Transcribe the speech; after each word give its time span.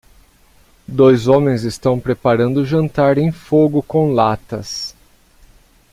Dois 0.87 1.27
homens 1.27 1.63
estão 1.63 1.99
preparando 1.99 2.61
o 2.61 2.65
jantar 2.65 3.19
em 3.19 3.31
fogo 3.31 3.83
com 3.83 4.11
latas. 4.11 4.95